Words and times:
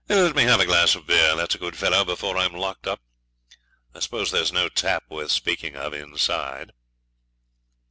Let 0.09 0.35
me 0.35 0.45
have 0.45 0.59
a 0.59 0.65
glass 0.65 0.95
of 0.95 1.05
beer, 1.05 1.35
that's 1.35 1.53
a 1.53 1.59
good 1.59 1.77
fellow, 1.77 2.03
before 2.03 2.35
I'm 2.35 2.53
locked 2.55 2.87
up. 2.87 3.03
I 3.93 3.99
suppose 3.99 4.31
there's 4.31 4.51
no 4.51 4.67
tap 4.67 5.03
worth 5.11 5.29
speaking 5.31 5.75
of 5.75 5.93
inside.' 5.93 6.71